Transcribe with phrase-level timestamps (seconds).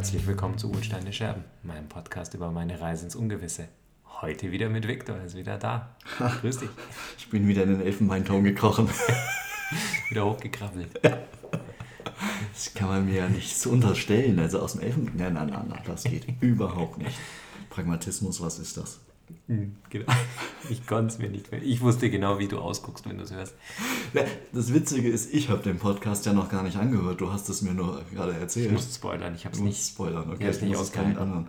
[0.00, 3.68] Herzlich willkommen zu Unsteine Scherben, meinem Podcast über meine Reise ins Ungewisse.
[4.22, 5.94] Heute wieder mit Viktor, er ist wieder da.
[6.40, 6.70] Grüß dich.
[7.18, 8.88] Ich bin wieder in den Elfenbeinturm gekrochen.
[10.08, 10.88] wieder hochgekrabbelt.
[11.02, 14.38] Das kann man mir ja nicht so unterstellen.
[14.38, 15.34] Also aus dem Elfenbein.
[15.34, 17.18] Nein, nein, nein, das geht überhaupt nicht.
[17.68, 19.00] Pragmatismus, was ist das?
[19.46, 20.06] Hm, genau.
[20.68, 21.60] Ich konnte es mir nicht mehr.
[21.62, 23.54] Ich wusste genau, wie du ausguckst, wenn du es hörst.
[24.52, 27.20] Das Witzige ist, ich habe den Podcast ja noch gar nicht angehört.
[27.20, 28.66] Du hast es mir nur gerade erzählt.
[28.66, 29.84] Ich muss spoilern, ich habe es nicht.
[29.84, 30.48] spoilern, okay.
[30.48, 31.46] Ich, ich keinen anderen.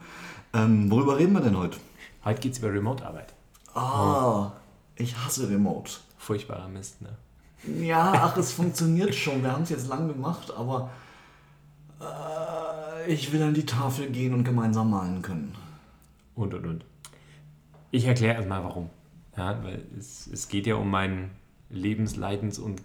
[0.54, 1.78] Ähm, worüber reden wir denn heute?
[2.26, 3.34] Heute geht es über Remote-Arbeit.
[3.76, 4.54] Ah,
[4.96, 5.92] ich hasse Remote.
[6.18, 7.18] Furchtbarer Mist, ne?
[7.86, 9.44] Ja, ach, es funktioniert schon.
[9.44, 10.90] Wir haben es jetzt lang gemacht, aber
[12.00, 15.56] äh, ich will an die Tafel gehen und gemeinsam malen können.
[16.36, 16.86] Und, und, und.
[17.92, 18.90] Ich erkläre erstmal warum.
[19.36, 21.32] Ja, weil es, es geht ja um meinen
[21.70, 22.82] Lebensleidens- und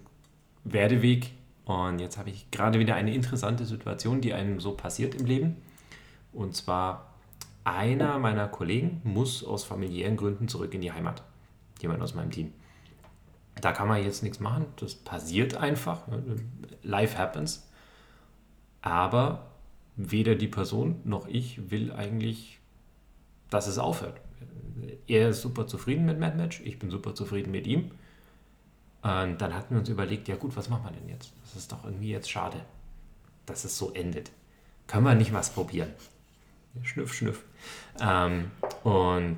[0.65, 1.31] Werdeweg.
[1.63, 5.55] Und jetzt habe ich gerade wieder eine interessante Situation, die einem so passiert im Leben.
[6.33, 7.13] Und zwar,
[7.63, 11.23] einer meiner Kollegen muss aus familiären Gründen zurück in die Heimat.
[11.81, 12.53] Jemand aus meinem Team.
[13.61, 14.65] Da kann man jetzt nichts machen.
[14.75, 16.03] Das passiert einfach.
[16.83, 17.69] Life happens.
[18.81, 19.51] Aber
[19.95, 22.59] weder die Person noch ich will eigentlich,
[23.49, 24.21] dass es aufhört
[25.07, 27.91] er ist super zufrieden mit Mad Match, ich bin super zufrieden mit ihm.
[29.01, 31.31] Und dann hatten wir uns überlegt, ja gut, was machen wir denn jetzt?
[31.43, 32.59] Das ist doch irgendwie jetzt schade,
[33.45, 34.31] dass es so endet.
[34.87, 35.89] Können wir nicht was probieren?
[36.83, 37.43] Schnüff, schnüff.
[38.01, 38.51] Ähm,
[38.83, 39.37] und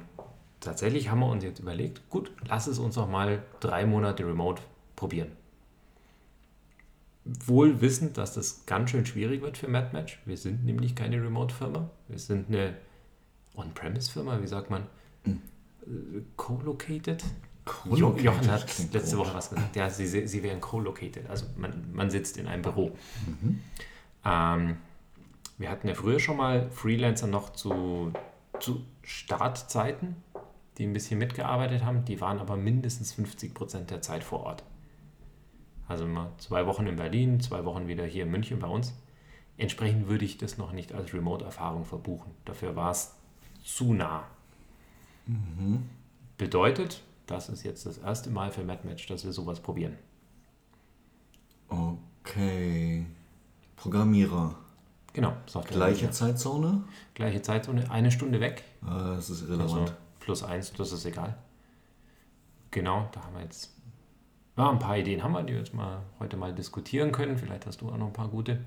[0.59, 4.61] tatsächlich haben wir uns jetzt überlegt, gut, lass es uns doch mal drei Monate remote
[4.95, 5.31] probieren.
[7.25, 10.19] Wohl wissend, dass das ganz schön schwierig wird für Mad Match.
[10.25, 11.89] Wir sind nämlich keine Remote-Firma.
[12.07, 12.75] Wir sind eine
[13.55, 14.87] On-Premise-Firma, wie sagt man?
[16.37, 17.23] Co-located.
[17.65, 19.75] Co Jochen hat letzte Woche was gesagt.
[19.75, 21.29] Ja, sie, sie wären co-located.
[21.29, 22.97] Also man, man sitzt in einem Büro.
[23.27, 23.61] Mhm.
[24.25, 24.77] Ähm,
[25.57, 28.11] wir hatten ja früher schon mal Freelancer noch zu,
[28.59, 30.15] zu Startzeiten,
[30.77, 32.05] die ein bisschen mitgearbeitet haben.
[32.05, 34.63] Die waren aber mindestens 50 Prozent der Zeit vor Ort.
[35.87, 38.93] Also mal zwei Wochen in Berlin, zwei Wochen wieder hier in München bei uns.
[39.57, 42.31] Entsprechend würde ich das noch nicht als Remote-Erfahrung verbuchen.
[42.45, 43.18] Dafür war es
[43.75, 44.23] zu nah.
[45.25, 45.89] Mhm.
[46.37, 49.97] Bedeutet, das ist jetzt das erste Mal für MadMatch, dass wir sowas probieren.
[51.67, 53.05] Okay.
[53.75, 54.55] Programmierer.
[55.13, 55.33] Genau.
[55.45, 56.83] Software Gleiche Zeitzone?
[57.13, 58.63] Gleiche Zeitzone, eine Stunde weg.
[58.85, 59.81] Ah, das ist irrelevant.
[59.81, 61.37] Also plus eins, das ist egal.
[62.71, 63.73] Genau, da haben wir jetzt
[64.57, 67.37] ja, ein paar Ideen haben wir, die wir jetzt mal heute mal diskutieren können.
[67.37, 68.59] Vielleicht hast du auch noch ein paar gute.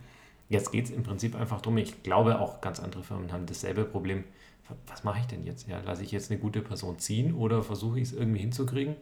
[0.48, 3.84] Jetzt geht es im Prinzip einfach darum, ich glaube auch ganz andere Firmen haben dasselbe
[3.84, 4.24] Problem
[4.86, 5.68] was mache ich denn jetzt?
[5.68, 8.96] Ja, lasse ich jetzt eine gute Person ziehen oder versuche ich es irgendwie hinzukriegen?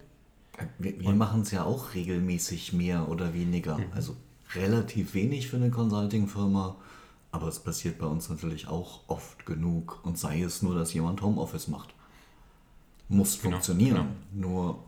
[0.79, 3.79] Wir, wir machen es ja auch regelmäßig mehr oder weniger.
[3.79, 3.93] Mhm.
[3.95, 4.17] Also
[4.55, 6.77] relativ wenig für eine Consulting-Firma,
[7.33, 10.01] aber es passiert bei uns natürlich auch oft genug.
[10.03, 11.95] Und sei es nur, dass jemand Homeoffice macht.
[13.09, 14.09] Muss genau, funktionieren.
[14.33, 14.49] Genau.
[14.49, 14.85] Nur.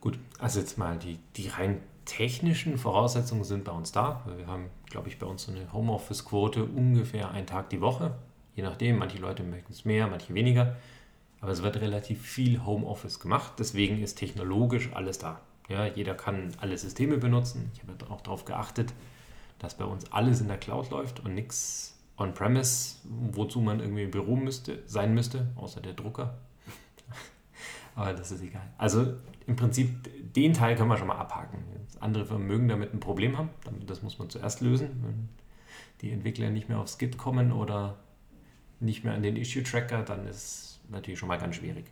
[0.00, 4.24] Gut, also jetzt mal die, die rein technischen Voraussetzungen sind bei uns da.
[4.36, 8.14] Wir haben, glaube ich, bei uns so eine Homeoffice-Quote ungefähr einen Tag die Woche.
[8.58, 10.74] Je nachdem, manche Leute möchten es mehr, manche weniger.
[11.40, 15.40] Aber es wird relativ viel Homeoffice gemacht, deswegen ist technologisch alles da.
[15.68, 17.70] Ja, jeder kann alle Systeme benutzen.
[17.72, 18.92] Ich habe auch darauf geachtet,
[19.60, 24.10] dass bei uns alles in der Cloud läuft und nichts on-premise, wozu man irgendwie im
[24.10, 26.36] Büro müsste, sein müsste, außer der Drucker.
[27.94, 28.68] Aber das ist egal.
[28.76, 29.06] Also
[29.46, 31.60] im Prinzip, den Teil können wir schon mal abhaken.
[32.00, 33.50] Andere Firmen mögen damit ein Problem haben.
[33.86, 35.00] Das muss man zuerst lösen.
[35.04, 35.28] Wenn
[36.00, 37.98] die Entwickler nicht mehr aufs Git kommen oder
[38.80, 41.86] nicht mehr an den Issue-Tracker, dann ist es natürlich schon mal ganz schwierig.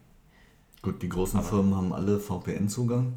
[0.82, 3.14] Gut, die großen Aber Firmen haben alle VPN-Zugang.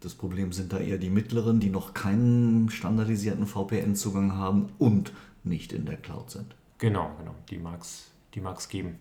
[0.00, 5.12] Das Problem sind da eher die mittleren, die noch keinen standardisierten VPN-Zugang haben und
[5.44, 6.56] nicht in der Cloud sind.
[6.78, 7.34] Genau, genau.
[7.50, 8.98] Die mag es die mag's geben.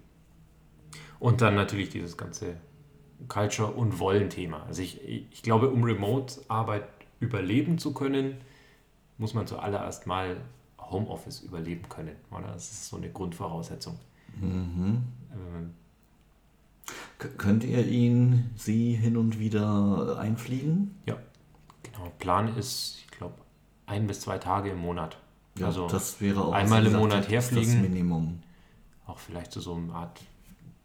[1.20, 2.58] Und dann natürlich dieses ganze
[3.28, 4.64] Culture- und Wollen-Thema.
[4.64, 6.88] Also ich, ich glaube, um Remote-Arbeit
[7.20, 8.38] überleben zu können,
[9.18, 10.38] muss man zuallererst mal
[10.92, 12.16] Homeoffice überleben können.
[12.32, 12.48] Oder?
[12.54, 13.98] Das ist so eine Grundvoraussetzung.
[14.40, 15.04] Mhm.
[15.34, 15.74] Ähm,
[17.38, 20.96] Könnt ihr ihn, sie hin und wieder einfliegen?
[21.06, 21.18] Ja,
[21.84, 22.12] genau.
[22.18, 23.36] Plan ist, ich glaube,
[23.86, 25.18] ein bis zwei Tage im Monat.
[25.58, 27.82] Ja, also das wäre auch einmal im Monat herfliegen.
[27.82, 28.42] Das Minimum.
[29.06, 30.22] Auch vielleicht zu so einer Art.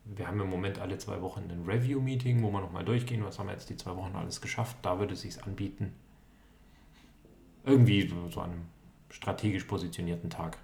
[0.04, 3.46] Wir haben im Moment alle zwei Wochen ein Review-Meeting, wo wir nochmal durchgehen, was haben
[3.46, 4.76] wir jetzt die zwei Wochen alles geschafft.
[4.82, 5.92] Da würde es sich anbieten.
[7.64, 8.62] Irgendwie so an einem
[9.16, 10.58] strategisch positionierten Tag.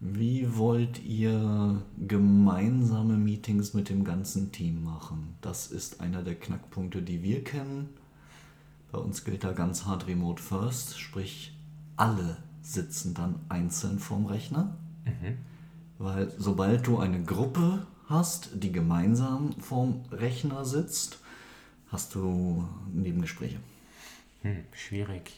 [0.00, 5.34] Wie wollt ihr gemeinsame Meetings mit dem ganzen Team machen?
[5.42, 7.90] Das ist einer der Knackpunkte, die wir kennen.
[8.90, 11.54] Bei uns gilt da ganz hart Remote First, sprich
[11.96, 14.78] alle sitzen dann einzeln vorm Rechner.
[15.04, 15.36] Mhm.
[15.98, 21.18] Weil sobald du eine Gruppe hast, die gemeinsam vorm Rechner sitzt,
[21.88, 23.58] hast du Nebengespräche.
[24.40, 25.30] Hm, schwierig.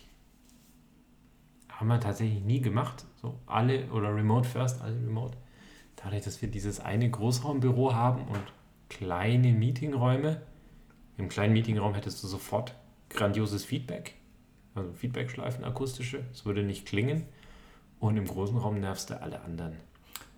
[1.83, 3.05] Haben wir tatsächlich nie gemacht.
[3.21, 5.37] So alle oder Remote First, alle Remote.
[5.97, 8.45] Dadurch, dass wir dieses eine Großraumbüro haben und
[8.89, 10.43] kleine Meetingräume.
[11.19, 12.77] Im kleinen Meetingraum hättest du sofort
[13.11, 14.15] grandioses Feedback.
[14.77, 16.25] Also Feedbackschleifen akustische.
[16.33, 17.25] Es würde nicht klingen.
[17.99, 19.73] Und im großen Raum nervst du alle anderen.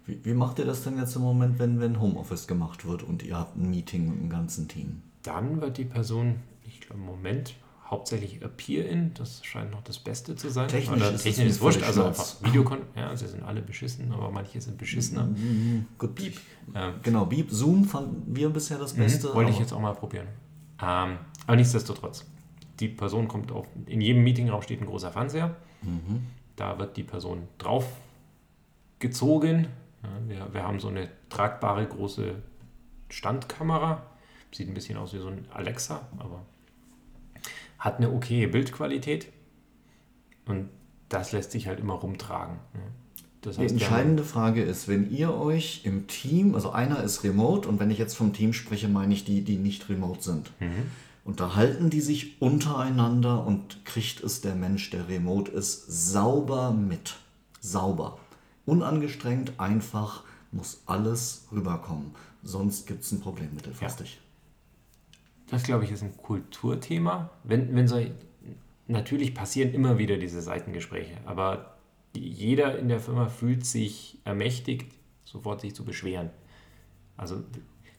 [0.06, 3.23] Wie, wie macht ihr das denn jetzt im Moment, wenn, wenn Homeoffice gemacht wird und
[3.23, 5.02] ihr habt ein Meeting mit dem ganzen Team?
[5.23, 6.37] Dann wird die Person,
[6.67, 7.55] ich glaube im Moment
[7.94, 10.67] hauptsächlich Appear-In, das scheint noch das Beste zu sein.
[10.67, 14.31] Technisch Oder ist technisch ist wurscht, also einfach Videokon, ja, sie sind alle beschissen, aber
[14.32, 15.25] manche sind beschissener.
[15.26, 15.87] Mhm, mhm.
[15.96, 16.41] Gut, Beep.
[16.75, 19.32] Ähm, genau, Beep, Zoom fanden wir bisher das mhm, Beste.
[19.32, 20.26] wollte ich jetzt auch mal probieren.
[20.82, 22.26] Ähm, aber nichtsdestotrotz,
[22.81, 25.55] die Person kommt auf, in jedem Meetingraum steht ein großer Fernseher.
[25.82, 26.26] Mhm.
[26.56, 27.87] Da wird die Person drauf
[28.99, 29.69] gezogen.
[30.02, 32.35] Ja, wir, wir haben so eine tragbare große
[33.08, 34.02] Standkamera.
[34.50, 36.44] Sieht ein bisschen aus wie so ein Alexa, aber
[37.79, 39.32] hat eine okaye Bildqualität
[40.47, 40.69] und
[41.09, 42.56] das lässt sich halt immer rumtragen.
[42.73, 42.81] Ne?
[43.41, 47.69] Das heißt, die entscheidende Frage ist, wenn ihr euch im Team, also einer ist remote
[47.69, 50.50] und wenn ich jetzt vom Team spreche, meine ich die, die nicht remote sind.
[50.61, 50.91] Mhm.
[51.25, 57.17] Unterhalten die sich untereinander und kriegt es der Mensch, der remote ist, sauber mit.
[57.61, 58.19] Sauber.
[58.67, 62.15] Unangestrengt, einfach, muss alles rüberkommen.
[62.43, 64.15] Sonst gibt es ein Problem mittelfristig.
[64.17, 64.24] Ja
[65.54, 67.30] das glaube ich ist ein Kulturthema.
[67.44, 68.00] Wenn, wenn so,
[68.86, 71.76] natürlich passieren immer wieder diese Seitengespräche, aber
[72.14, 74.92] jeder in der Firma fühlt sich ermächtigt,
[75.24, 76.30] sofort sich zu beschweren.
[77.16, 77.42] Also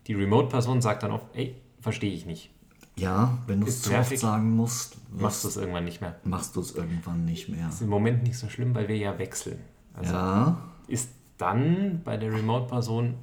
[0.08, 2.52] die Remote-Person sagt dann oft, ey, verstehe ich nicht.
[2.98, 6.18] Ja, wenn du es zu oft sagen musst, machst du es irgendwann nicht mehr.
[6.24, 7.66] Machst du es irgendwann nicht mehr.
[7.66, 9.60] Das ist im Moment nicht so schlimm, weil wir ja wechseln.
[9.94, 10.58] Also ja.
[10.88, 13.16] Ist dann bei der Remote-Person,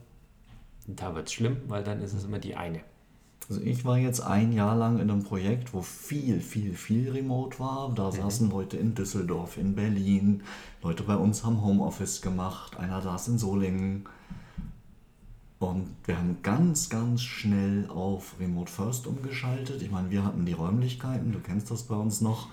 [0.87, 2.81] da wird es schlimm, weil dann ist es immer die eine.
[3.49, 7.59] Also ich war jetzt ein Jahr lang in einem Projekt, wo viel, viel, viel remote
[7.59, 7.93] war.
[7.95, 8.17] Da mhm.
[8.17, 10.43] saßen Leute in Düsseldorf, in Berlin.
[10.83, 12.79] Leute bei uns haben Homeoffice gemacht.
[12.79, 14.07] Einer saß in Solingen.
[15.59, 19.81] Und wir haben ganz, ganz schnell auf Remote First umgeschaltet.
[19.81, 22.49] Ich meine, wir hatten die Räumlichkeiten, du kennst das bei uns noch.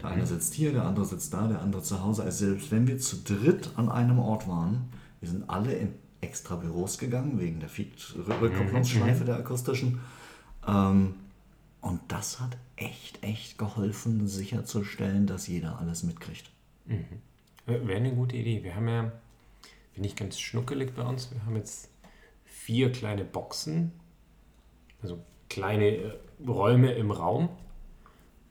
[0.00, 0.26] Der eine mhm.
[0.26, 2.22] sitzt hier, der andere sitzt da, der andere zu Hause.
[2.22, 4.90] Also selbst wenn wir zu dritt an einem Ort waren,
[5.20, 5.88] wir sind alle in
[6.20, 9.26] extra Büros gegangen, wegen der Rückkopplungsschleife mhm.
[9.26, 9.98] der akustischen.
[10.66, 11.14] Ähm,
[11.80, 16.50] und das hat echt, echt geholfen, sicherzustellen, dass jeder alles mitkriegt.
[16.86, 17.04] Mhm.
[17.66, 18.62] Wäre eine gute Idee.
[18.62, 19.12] Wir haben ja,
[19.94, 21.90] bin ich ganz schnuckelig bei uns, wir haben jetzt
[22.44, 23.92] vier kleine Boxen,
[25.02, 25.18] also
[25.48, 27.48] kleine äh, Räume im Raum.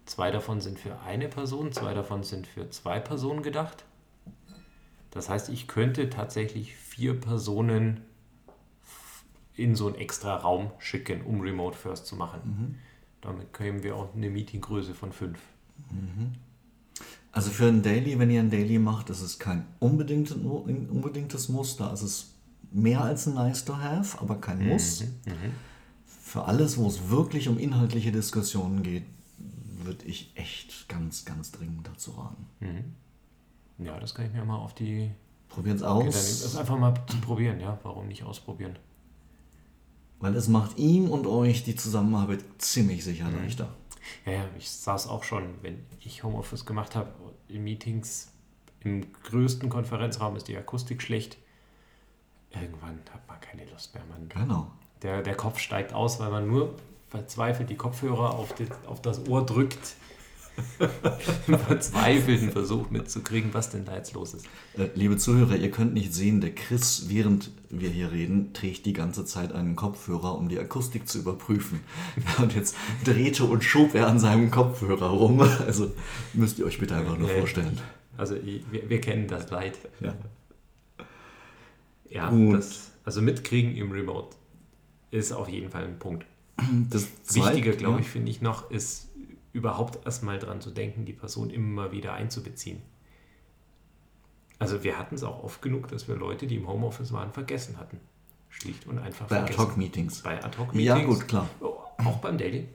[0.06, 3.86] Zwei davon sind für eine Person, zwei davon sind für zwei Personen gedacht.
[5.12, 8.02] Das heißt, ich könnte tatsächlich vier Personen
[9.56, 12.42] in so einen extra Raum schicken, um Remote First zu machen.
[12.44, 12.76] Mhm.
[13.22, 15.40] Damit kämen wir auch eine Meetinggröße von fünf.
[15.92, 16.34] Mhm.
[17.32, 21.78] Also für ein Daily, wenn ihr ein Daily macht, ist es kein unbedingt, unbedingtes Muss,
[21.78, 22.34] da ist es
[22.72, 24.70] mehr als ein Nice to Have, aber kein mhm.
[24.70, 25.02] Muss.
[25.02, 25.54] Mhm.
[26.06, 29.04] Für alles, wo es wirklich um inhaltliche Diskussionen geht,
[29.84, 32.46] würde ich echt ganz, ganz dringend dazu raten.
[32.60, 33.86] Mhm.
[33.86, 35.12] Ja, das kann ich mir mal auf die.
[35.50, 36.42] Probieren es aus.
[36.44, 37.78] Das einfach mal zu probieren, ja.
[37.84, 38.78] Warum nicht ausprobieren?
[40.22, 43.44] Weil es macht ihm und euch die Zusammenarbeit ziemlich sicher mhm.
[43.44, 43.70] leichter.
[44.26, 47.12] Ja, ja, ich saß auch schon, wenn ich Homeoffice gemacht habe,
[47.48, 48.32] in Meetings,
[48.82, 51.38] im größten Konferenzraum ist die Akustik schlecht.
[52.52, 54.04] Irgendwann hat man keine Lust mehr.
[54.10, 54.72] Man, genau.
[55.02, 56.76] Der, der Kopf steigt aus, weil man nur
[57.10, 59.96] verzweifelt die Kopfhörer auf, die, auf das Ohr drückt
[61.48, 64.46] im verzweifelten Versuch mitzukriegen, was denn da jetzt los ist.
[64.78, 68.94] Äh, liebe Zuhörer, ihr könnt nicht sehen, der Chris, während wir hier reden, trägt die
[68.94, 71.82] ganze Zeit einen Kopfhörer, um die Akustik zu überprüfen.
[72.40, 75.42] Und jetzt drehte und schob er an seinem Kopfhörer rum.
[75.66, 75.92] Also
[76.34, 77.78] müsst ihr euch bitte einfach nur vorstellen.
[78.18, 79.78] Also wir, wir kennen das Leid.
[80.00, 80.14] Ja,
[82.10, 84.36] ja das, also mitkriegen im Remote
[85.12, 86.26] ist auf jeden Fall ein Punkt.
[86.90, 89.08] Das Wichtige, glaube ich, finde ich noch, ist
[89.54, 92.82] überhaupt erstmal dran zu denken, die Person immer wieder einzubeziehen.
[94.60, 97.78] Also wir hatten es auch oft genug, dass wir Leute, die im Homeoffice waren, vergessen
[97.78, 98.00] hatten.
[98.50, 100.22] Schlicht und einfach Bei Ad-Hoc-Meetings.
[100.22, 101.00] Bei Ad-Hoc-Meetings.
[101.00, 101.48] Ja, gut, klar.
[101.62, 102.68] Oh, auch beim Daily.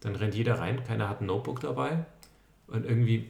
[0.00, 2.04] Dann rennt jeder rein, keiner hat ein Notebook dabei.
[2.66, 3.26] Und irgendwie,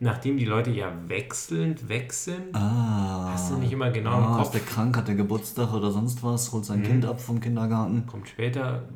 [0.00, 4.36] nachdem die Leute ja wechselnd weg sind, ah, hast du nicht immer genau ah, im
[4.36, 4.46] Kopf.
[4.46, 6.84] Ist der krank, hat der Geburtstag oder sonst was, holt sein mhm.
[6.84, 8.06] Kind ab vom Kindergarten.
[8.06, 8.88] Kommt später,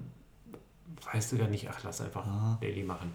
[1.13, 2.59] weißt du gar nicht, ach, lass einfach ah.
[2.61, 3.13] Daily machen.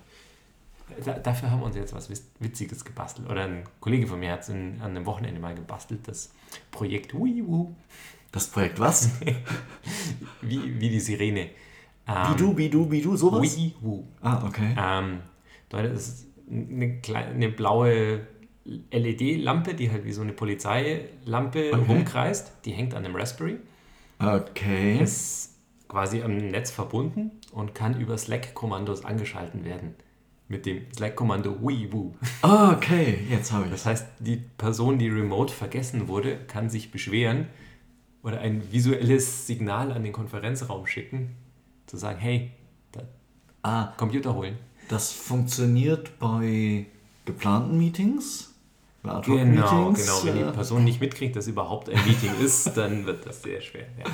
[1.04, 3.30] da, dafür haben wir uns jetzt was Witziges gebastelt.
[3.30, 6.32] Oder ein Kollege von mir hat es an einem Wochenende mal gebastelt, das
[6.72, 7.74] Projekt WiiWoo.
[8.32, 9.12] Das Projekt was?
[10.42, 11.50] wie, wie die Sirene.
[12.08, 13.42] Ähm, Bidu, Bidu, Bidu, sowas?
[13.42, 14.06] WiiWoo.
[14.22, 14.75] Ah, okay.
[14.77, 15.20] Ähm,
[15.70, 18.27] das ist eine, kleine, eine blaue
[18.92, 21.86] LED-Lampe, die halt wie so eine Polizeilampe okay.
[21.88, 22.51] rumkreist.
[22.66, 23.58] Die hängt an einem Raspberry.
[24.20, 25.00] Okay.
[25.00, 25.57] Ist
[25.88, 29.96] quasi am Netz verbunden und kann über Slack-Kommandos angeschalten werden.
[30.50, 32.15] Mit dem Slack-Kommando WeWoo.
[32.41, 33.72] Okay, jetzt habe ich.
[33.72, 37.48] Das heißt, die Person, die remote vergessen wurde, kann sich beschweren
[38.24, 41.36] oder ein visuelles Signal an den Konferenzraum schicken,
[41.86, 42.51] zu sagen, hey,
[43.63, 44.58] ah, Computer holen.
[44.89, 46.86] Das funktioniert bei
[47.25, 48.53] geplanten Meetings?
[49.26, 50.26] Genau, Meetings, genau.
[50.26, 53.88] Wenn die Person nicht mitkriegt, dass überhaupt ein Meeting ist, dann wird das sehr schwer.
[53.98, 54.06] Ja.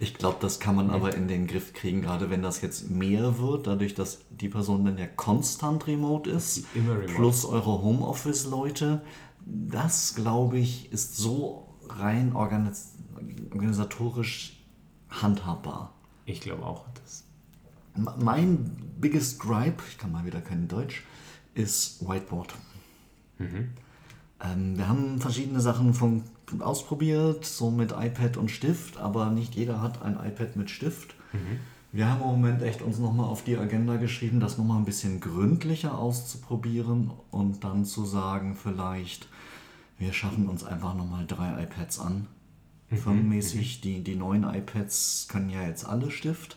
[0.00, 3.38] Ich glaube, das kann man aber in den Griff kriegen, gerade wenn das jetzt mehr
[3.38, 7.12] wird, dadurch, dass die Person dann ja konstant remote ist, remote.
[7.14, 9.02] plus eure Homeoffice-Leute.
[9.44, 12.94] Das, glaube ich, ist so rein organis
[13.52, 14.64] organisatorisch
[15.08, 15.94] handhabbar.
[16.26, 16.84] Ich glaube auch.
[17.02, 17.24] Das
[17.94, 21.04] mein biggest gripe, ich kann mal wieder kein Deutsch,
[21.54, 22.54] ist Whiteboard.
[23.38, 23.70] Mhm.
[24.42, 26.22] Ähm, wir haben verschiedene Sachen von,
[26.58, 31.14] ausprobiert, so mit iPad und Stift, aber nicht jeder hat ein iPad mit Stift.
[31.32, 31.60] Mhm.
[31.92, 35.20] Wir haben im Moment echt uns nochmal auf die Agenda geschrieben, das nochmal ein bisschen
[35.20, 39.28] gründlicher auszuprobieren und dann zu sagen, vielleicht,
[39.98, 42.26] wir schaffen uns einfach nochmal drei iPads an.
[42.88, 42.96] Mhm.
[42.96, 43.82] Firmenmäßig, mhm.
[43.82, 46.56] die, die neuen iPads können ja jetzt alle Stift.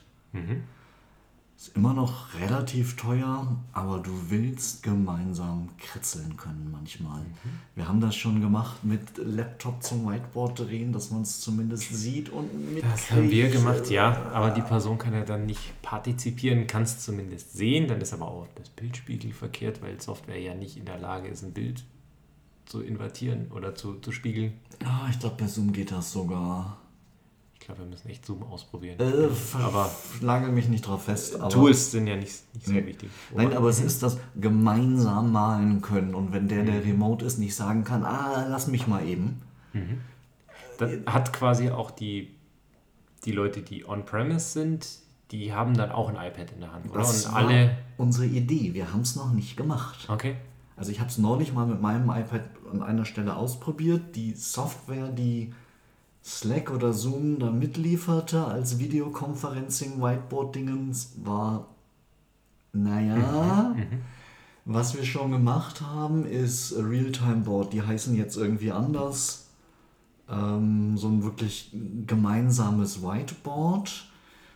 [1.58, 7.22] Ist immer noch relativ teuer, aber du willst gemeinsam kritzeln können manchmal.
[7.22, 7.60] Mhm.
[7.76, 12.30] Wir haben das schon gemacht mit Laptop zum Whiteboard drehen, dass man es zumindest sieht
[12.30, 12.84] und mit.
[12.84, 14.30] Das haben wir gemacht, ja.
[14.34, 17.88] Aber die Person kann ja dann nicht partizipieren, kann es zumindest sehen.
[17.88, 21.42] Dann ist aber auch das Bildspiegel verkehrt, weil Software ja nicht in der Lage ist,
[21.44, 21.86] ein Bild
[22.66, 24.54] zu invertieren oder zu, zu spiegeln.
[24.84, 26.78] Ah, ich glaube, bei Zoom geht das sogar.
[27.66, 29.00] Ich glaube, wir müssen echt Zoom ausprobieren.
[29.00, 29.90] Äh, aber
[30.22, 31.36] lage mich nicht drauf fest.
[31.50, 32.86] Tools sind ja nicht, nicht so nee.
[32.86, 33.10] wichtig.
[33.34, 36.14] Nein, aber es ist das gemeinsam malen können.
[36.14, 36.92] Und wenn der, der mhm.
[36.92, 39.42] remote ist, nicht sagen kann, ah, lass mich mal eben.
[39.74, 40.02] Mhm.
[40.78, 42.36] Das hat quasi auch die,
[43.24, 44.88] die Leute, die on-premise sind,
[45.32, 47.00] die haben dann auch ein iPad in der Hand, oder?
[47.00, 48.76] Das Und alle unsere Idee.
[48.76, 50.08] Wir haben es noch nicht gemacht.
[50.08, 50.36] Okay.
[50.78, 54.16] Also ich habe es neulich mal mit meinem iPad an einer Stelle ausprobiert.
[54.16, 55.52] Die Software, die
[56.25, 61.67] Slack oder Zoom da mitlieferte als Videoconferencing Whiteboard-Dingens, war,
[62.74, 64.01] naja, mhm, mhm.
[64.65, 67.74] was wir schon gemacht haben, ist Realtime-Board.
[67.74, 69.50] Die heißen jetzt irgendwie anders.
[70.27, 71.72] Ähm, so ein wirklich
[72.08, 74.10] gemeinsames Whiteboard.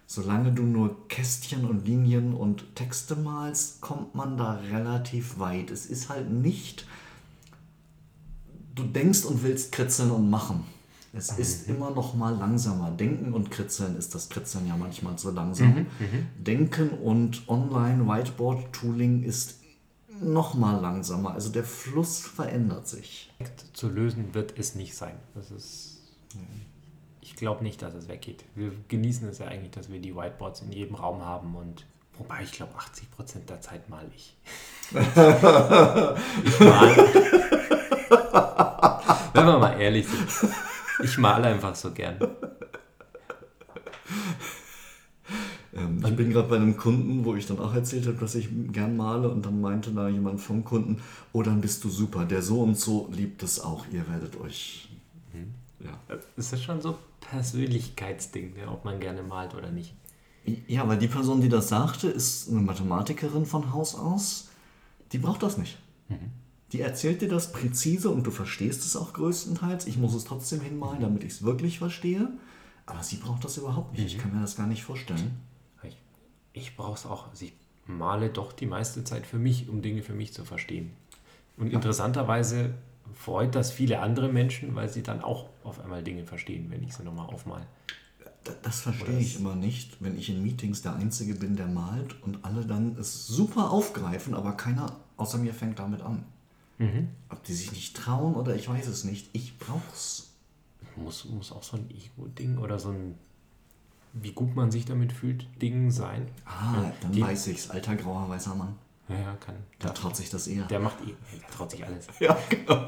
[0.07, 5.69] Solange du nur Kästchen und Linien und Texte malst, kommt man da relativ weit.
[5.69, 6.87] Es ist halt nicht,
[8.73, 10.63] du denkst und willst kritzeln und machen.
[11.13, 11.41] Es mhm.
[11.41, 12.91] ist immer noch mal langsamer.
[12.91, 15.69] Denken und Kritzeln ist das Kritzeln ja manchmal so langsam.
[15.69, 15.87] Mhm.
[15.99, 16.27] Mhm.
[16.37, 19.59] Denken und Online-Whiteboard-Tooling ist
[20.21, 21.31] noch mal langsamer.
[21.33, 23.31] Also der Fluss verändert sich.
[23.73, 25.15] Zu lösen wird es nicht sein.
[25.33, 25.97] Das ist.
[27.21, 28.43] Ich glaube nicht, dass es weggeht.
[28.55, 31.85] Wir genießen es ja eigentlich, dass wir die Whiteboards in jedem Raum haben und
[32.19, 34.35] Wobei ich glaube, 80 Prozent der Zeit mal ich.
[34.91, 34.99] ich
[36.59, 36.97] mal.
[39.33, 40.27] Wenn wir mal ehrlich sind.
[41.03, 42.17] Ich male einfach so gern.
[45.75, 48.49] Ähm, ich bin gerade bei einem Kunden, wo ich dann auch erzählt habe, dass ich
[48.71, 51.01] gern male und dann meinte da jemand vom Kunden,
[51.31, 54.89] oh, dann bist du super, der so und so liebt es auch, ihr werdet euch...
[55.33, 55.53] Mhm.
[55.85, 56.17] Ja.
[56.35, 59.93] Ist das schon so Persönlichkeitsding, ne, ob man gerne malt oder nicht?
[60.67, 64.49] Ja, weil die Person, die das sagte, ist eine Mathematikerin von Haus aus.
[65.11, 65.77] Die braucht das nicht.
[66.07, 66.31] Mhm.
[66.71, 69.87] Die erzählt dir das präzise und du verstehst es auch größtenteils.
[69.87, 72.29] Ich muss es trotzdem hinmalen, damit ich es wirklich verstehe.
[72.85, 74.01] Aber sie braucht das überhaupt nicht.
[74.01, 74.07] Mhm.
[74.07, 75.39] Ich kann mir das gar nicht vorstellen.
[75.83, 75.97] Ich,
[76.53, 77.29] ich brauche es auch.
[77.29, 77.53] Also ich
[77.85, 80.91] male doch die meiste Zeit für mich, um Dinge für mich zu verstehen.
[81.57, 82.75] Und interessanterweise
[83.15, 86.93] freut das viele andere Menschen, weil sie dann auch auf einmal Dinge verstehen, wenn ich
[86.93, 87.65] sie nochmal aufmale.
[88.43, 92.21] Das, das verstehe ich immer nicht, wenn ich in Meetings der Einzige bin, der malt
[92.23, 96.23] und alle dann es super aufgreifen, aber keiner außer mir fängt damit an.
[96.79, 97.09] Mhm.
[97.29, 99.29] Ob die sich nicht trauen oder ich weiß es nicht.
[99.33, 100.33] Ich brauch's.
[100.95, 103.15] Muss, muss auch so ein Ego-Ding oder so ein,
[104.13, 106.27] wie gut man sich damit fühlt, Ding sein.
[106.45, 107.69] Ah, ja, dann die, weiß ich's.
[107.69, 108.75] Alter grauer weißer Mann.
[109.07, 109.55] Ja, ja, kann.
[109.81, 110.65] Der traut sich das eher.
[110.65, 112.07] Der macht eh, der traut sich alles.
[112.19, 112.87] Ja, genau.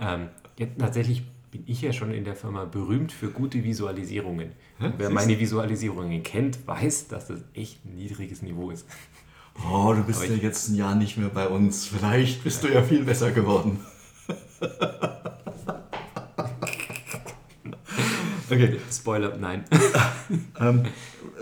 [0.00, 0.28] Ähm,
[0.58, 4.52] ja, tatsächlich bin ich ja schon in der Firma berühmt für gute Visualisierungen.
[4.78, 8.86] Wer meine Visualisierungen kennt, weiß, dass das echt ein niedriges Niveau ist.
[9.64, 11.86] Oh, du bist Aber ja jetzt ein Jahr nicht mehr bei uns.
[11.86, 13.80] Vielleicht bist du ja viel besser geworden.
[18.50, 19.64] okay, Spoiler, nein.
[20.60, 20.84] ähm,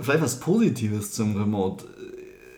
[0.00, 1.84] vielleicht was Positives zum Remote.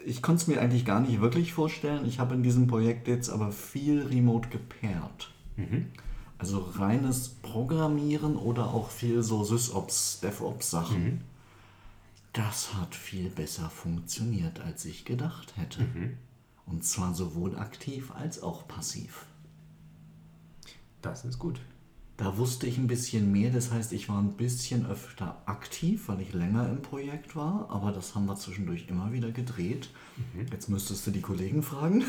[0.05, 2.07] Ich konnte es mir eigentlich gar nicht wirklich vorstellen.
[2.07, 5.33] Ich habe in diesem Projekt jetzt aber viel Remote gepaart.
[6.39, 11.23] Also reines Programmieren oder auch viel so SysOps, DevOps Sachen.
[12.37, 15.87] Das hat viel besser funktioniert, als ich gedacht hätte.
[16.67, 19.25] Und zwar sowohl aktiv als auch passiv.
[21.01, 21.61] Das ist gut.
[22.19, 26.21] Da wusste ich ein bisschen mehr, das heißt, ich war ein bisschen öfter aktiv, weil
[26.21, 29.89] ich länger im Projekt war, aber das haben wir zwischendurch immer wieder gedreht.
[30.51, 32.05] Jetzt müsstest du die Kollegen fragen.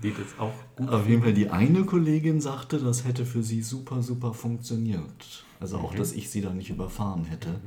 [0.00, 0.88] Geht jetzt auch gut.
[0.88, 5.44] Auf jeden Fall die eine Kollegin sagte, das hätte für sie super, super funktioniert.
[5.60, 7.60] Also auch, dass ich sie da nicht überfahren hätte.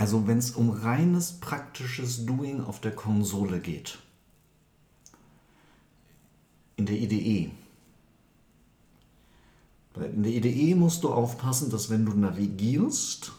[0.00, 3.98] Also wenn es um reines praktisches Doing auf der Konsole geht,
[6.76, 7.50] in der IDE,
[9.96, 13.32] in der IDE musst du aufpassen, dass wenn du navigierst,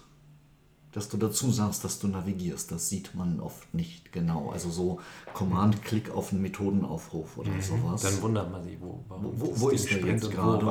[0.91, 2.71] dass du dazu sagst, dass du navigierst.
[2.71, 4.51] Das sieht man oft nicht genau.
[4.51, 4.99] Also so
[5.33, 8.03] Command-Klick auf einen Methodenaufruf oder sowas.
[8.03, 10.63] Dann wundert man sich, wo, Wo, wo ist der jetzt gerade?
[10.63, 10.67] Und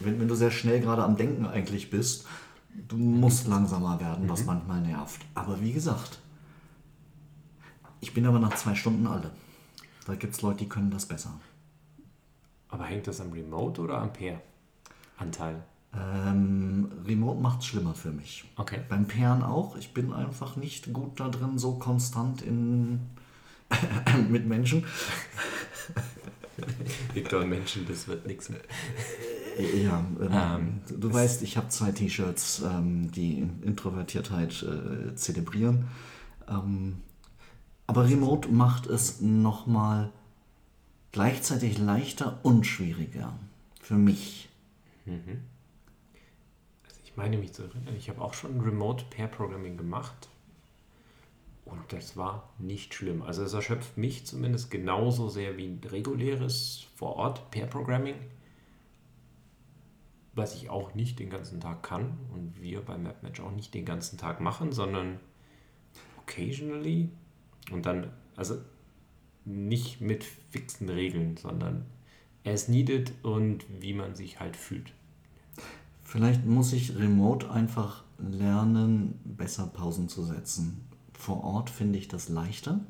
[0.00, 2.24] Wenn, wenn du sehr schnell gerade am Denken eigentlich bist,
[2.88, 5.20] du musst langsamer werden, was manchmal nervt.
[5.34, 6.18] Aber wie gesagt,
[8.00, 9.30] ich bin aber nach zwei Stunden alle.
[10.06, 11.40] Da gibt es Leute, die können das besser.
[12.68, 15.62] Aber hängt das am Remote oder am Pair-Anteil?
[15.96, 18.44] Ähm, Remote macht es schlimmer für mich.
[18.56, 18.80] Okay.
[18.88, 19.76] Beim Pairen auch.
[19.76, 23.00] Ich bin einfach nicht gut da drin, so konstant in
[24.28, 24.84] mit Menschen.
[27.12, 28.60] Victor Menschen, das wird nichts mehr.
[29.58, 35.88] Ja, ähm, Ähm, du weißt, ich habe zwei T-Shirts, ähm, die Introvertiertheit äh, zelebrieren.
[36.48, 37.02] Ähm,
[37.86, 40.10] aber Remote macht es nochmal
[41.12, 43.34] gleichzeitig leichter und schwieriger.
[43.80, 44.48] Für mich.
[45.06, 50.28] Also ich meine mich zu erinnern, ich habe auch schon Remote Pair Programming gemacht.
[51.66, 53.22] Und das war nicht schlimm.
[53.22, 58.16] Also es erschöpft mich zumindest genauso sehr wie ein reguläres vor Ort Pair Programming.
[60.34, 63.84] Was ich auch nicht den ganzen Tag kann und wir bei MapMatch auch nicht den
[63.84, 65.20] ganzen Tag machen, sondern
[66.18, 67.10] occasionally
[67.70, 68.56] und dann, also
[69.44, 71.86] nicht mit fixen Regeln, sondern
[72.44, 74.92] as needed und wie man sich halt fühlt.
[76.02, 80.84] Vielleicht muss ich remote einfach lernen, besser Pausen zu setzen.
[81.12, 82.80] Vor Ort finde ich das leichter,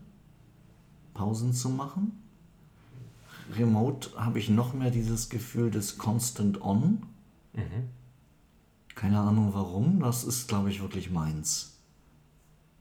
[1.15, 2.21] Pausen zu machen.
[3.57, 7.03] Remote habe ich noch mehr dieses Gefühl des Constant On.
[8.95, 11.79] Keine Ahnung warum, das ist, glaube ich, wirklich meins.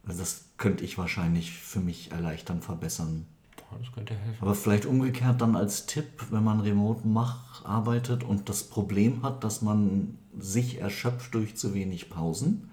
[0.05, 3.25] Also das könnte ich wahrscheinlich für mich erleichtern, verbessern.
[3.57, 4.41] Boah, Das könnte helfen.
[4.41, 9.43] Aber vielleicht umgekehrt dann als Tipp, wenn man remote macht, arbeitet und das Problem hat,
[9.43, 12.69] dass man sich erschöpft durch zu wenig Pausen.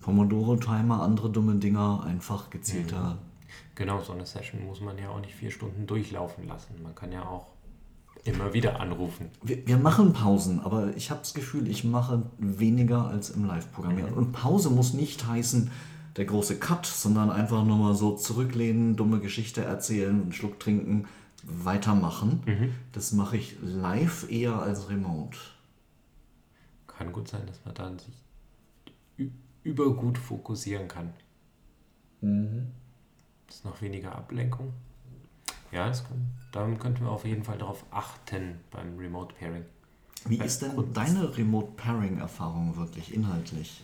[0.00, 3.18] Pomodoro-Timer, andere dumme Dinger, einfach gezielter.
[3.74, 6.82] Genau, so eine Session muss man ja auch nicht vier Stunden durchlaufen lassen.
[6.82, 7.48] Man kann ja auch
[8.24, 9.30] immer wieder anrufen.
[9.42, 14.12] Wir, wir machen Pausen, aber ich habe das Gefühl, ich mache weniger als im Live-Programmieren.
[14.12, 15.70] Und Pause muss nicht heißen,
[16.16, 21.06] der große Cut, sondern einfach nur mal so zurücklehnen, dumme Geschichte erzählen, einen Schluck trinken,
[21.42, 22.42] weitermachen.
[22.92, 25.38] Das mache ich live eher als remote.
[26.86, 29.30] Kann gut sein, dass man dann sich
[29.62, 31.12] übergut fokussieren kann.
[33.48, 34.74] Ist noch weniger Ablenkung.
[35.72, 39.64] Ja, das kann, dann könnten wir auf jeden Fall darauf achten beim Remote Pairing.
[40.26, 43.82] Wie Bei ist denn Grund- deine Remote-Pairing-Erfahrung wirklich inhaltlich?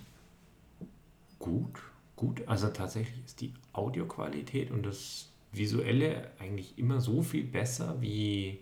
[1.38, 1.80] Gut,
[2.16, 2.46] gut.
[2.48, 8.58] Also tatsächlich ist die Audioqualität und das Visuelle eigentlich immer so viel besser wie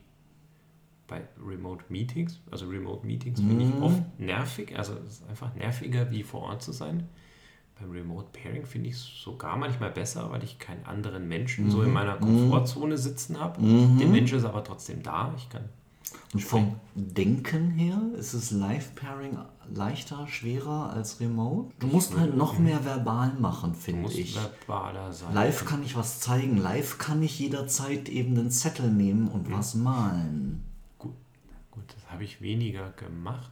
[1.09, 2.41] bei Remote Meetings.
[2.51, 4.77] Also Remote Meetings finde ich oft nervig.
[4.77, 7.09] Also es ist einfach nerviger, wie vor Ort zu sein.
[7.81, 11.83] Beim Remote Pairing finde ich es sogar manchmal besser, weil ich keinen anderen Menschen so
[11.83, 13.61] in meiner Komfortzone sitzen habe.
[13.61, 15.35] Der Mensch ist aber trotzdem da.
[15.37, 15.65] Ich kann
[16.33, 19.39] Und vom Denken her ist es Live-Pairing
[19.73, 21.73] leichter, schwerer als Remote?
[21.81, 24.37] Du musst halt noch mehr verbal machen, finde ich.
[24.37, 25.35] verbaler sein.
[25.35, 26.57] Live kann ich was zeigen.
[26.59, 30.63] Live kann ich jederzeit eben einen Zettel nehmen und was malen.
[30.99, 31.15] Gut,
[31.73, 33.51] gut, das habe ich weniger gemacht.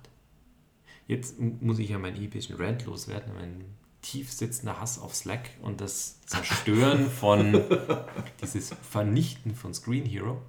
[1.08, 3.64] Jetzt muss ich ja mein epischen Rant loswerden, mein
[4.02, 7.62] tief sitzender Hass auf Slack und das Zerstören von
[8.42, 10.42] dieses Vernichten von Screen Hero.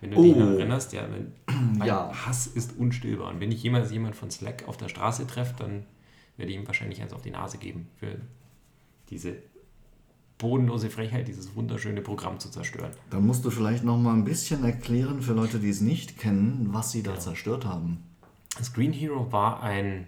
[0.00, 0.38] Wenn du dich Oh.
[0.40, 1.32] noch erinnerst, ja, wenn,
[1.86, 2.12] Ja.
[2.26, 3.28] Hass ist unstillbar.
[3.30, 5.84] Und wenn ich jemals jemand von Slack auf der Straße treffe, dann
[6.36, 8.20] werde ich ihm wahrscheinlich eins auf die Nase geben für
[9.08, 9.36] diese
[10.36, 12.90] bodenlose Frechheit, dieses wunderschöne Programm zu zerstören.
[13.08, 16.68] Dann musst du vielleicht noch mal ein bisschen erklären für Leute, die es nicht kennen,
[16.72, 17.20] was sie da ja.
[17.20, 18.02] zerstört haben.
[18.62, 20.06] Screen Hero war ein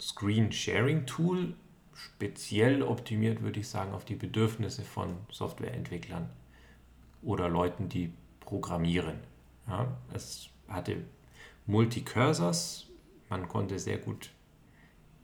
[0.00, 1.54] Screen-Sharing-Tool,
[1.98, 6.28] speziell optimiert, würde ich sagen, auf die Bedürfnisse von Softwareentwicklern
[7.22, 9.18] oder Leuten, die programmieren.
[9.66, 11.04] Ja, es hatte
[11.66, 12.86] Multicursors,
[13.28, 14.30] man konnte sehr gut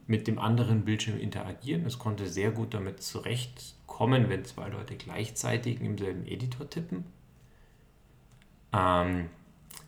[0.06, 5.80] mit dem anderen Bildschirm interagieren, es konnte sehr gut damit zurechtkommen, wenn zwei Leute gleichzeitig
[5.80, 7.04] im selben Editor tippen.
[8.72, 9.30] Ähm,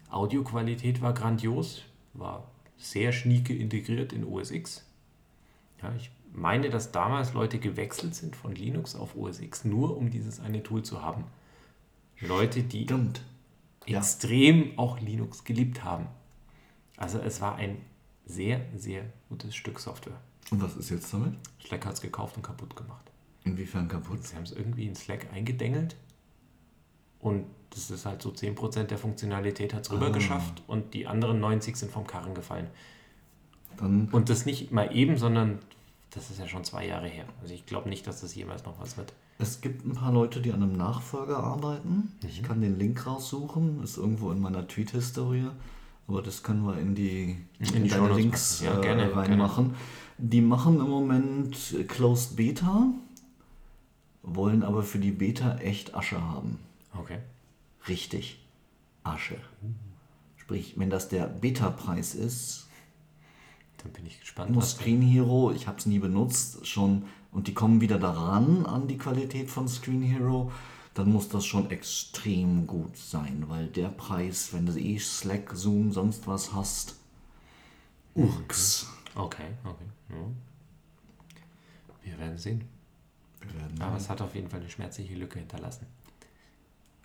[0.08, 1.82] Audioqualität war grandios,
[2.14, 4.86] war sehr schnieke integriert in OS X.
[5.82, 10.10] Ja, ich meine, dass damals Leute gewechselt sind von Linux auf OS X, nur um
[10.10, 11.24] dieses eine Tool zu haben.
[12.20, 13.22] Leute, die Stimmt.
[13.86, 14.78] extrem ja.
[14.78, 16.06] auch Linux geliebt haben.
[16.96, 17.78] Also es war ein
[18.24, 20.20] sehr, sehr gutes Stück Software.
[20.50, 21.34] Und was ist jetzt damit?
[21.64, 23.10] Slack hat es gekauft und kaputt gemacht.
[23.44, 24.24] Inwiefern kaputt?
[24.24, 25.96] Sie haben es irgendwie in Slack eingedengelt
[27.20, 30.10] und das ist halt so 10% der Funktionalität hat es rüber ah.
[30.10, 32.68] geschafft und die anderen 90 sind vom Karren gefallen.
[33.76, 35.58] Dann und das nicht mal eben, sondern
[36.10, 37.24] das ist ja schon zwei Jahre her.
[37.42, 39.12] Also ich glaube nicht, dass das jemals noch was wird.
[39.38, 42.14] Es gibt ein paar Leute, die an einem Nachfolger arbeiten.
[42.22, 42.28] Mhm.
[42.28, 45.48] Ich kann den Link raussuchen, ist irgendwo in meiner Tweet-Historie.
[46.08, 49.74] Aber das können wir in die, in, in die deine Links ja, gerne, äh, reinmachen.
[50.18, 51.56] Die machen im Moment
[51.88, 52.86] Closed Beta,
[54.22, 56.58] wollen aber für die Beta echt Asche haben.
[56.96, 57.18] Okay.
[57.88, 58.40] Richtig.
[59.02, 59.36] Asche.
[60.36, 62.65] Sprich, wenn das der Beta-Preis ist,
[63.88, 64.50] bin ich gespannt.
[64.50, 68.88] Muss Screen Hero, ich habe es nie benutzt, schon und die kommen wieder daran an
[68.88, 70.50] die Qualität von Screen Hero,
[70.94, 75.92] dann muss das schon extrem gut sein, weil der Preis, wenn du eh Slack, Zoom,
[75.92, 76.96] sonst was hast,
[78.14, 78.86] urks.
[79.14, 79.84] Okay, okay.
[80.08, 80.16] Ja.
[82.02, 82.64] Wir werden sehen.
[83.40, 85.86] Wir werden Aber es hat auf jeden Fall eine schmerzliche Lücke hinterlassen.